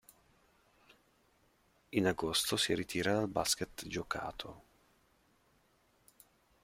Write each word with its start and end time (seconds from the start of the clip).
In 1.89 2.07
agosto 2.07 2.57
si 2.57 2.73
ritira 2.73 3.13
dal 3.13 3.27
basket 3.27 3.85
giocato.. 3.87 4.63